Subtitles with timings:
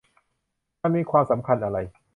[0.81, 1.77] มันมีความสำคัญอะไร?